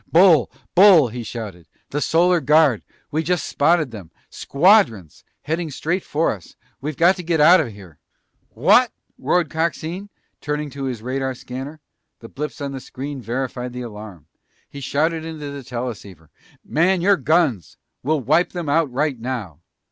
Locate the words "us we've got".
6.31-7.17